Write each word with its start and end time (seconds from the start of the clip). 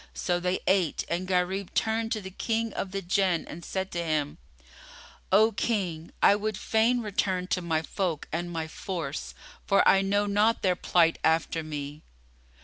So 0.15 0.39
they 0.39 0.61
ate 0.65 1.03
and 1.09 1.27
Gharib 1.27 1.75
turned 1.75 2.11
to 2.13 2.21
the 2.21 2.31
King 2.31 2.73
of 2.73 2.89
the 2.89 3.03
Jann 3.03 3.45
and 3.47 3.63
said 3.63 3.91
to 3.91 4.03
him, 4.03 4.39
"O 5.31 5.51
King, 5.51 6.11
I 6.23 6.35
would 6.35 6.57
fain 6.57 7.01
return 7.03 7.45
to 7.49 7.61
my 7.61 7.83
folk 7.83 8.27
and 8.31 8.49
my 8.51 8.67
force; 8.67 9.35
for 9.67 9.87
I 9.87 10.01
know 10.01 10.25
not 10.25 10.63
their 10.63 10.75
plight 10.75 11.19
after 11.23 11.61
me." 11.61 12.01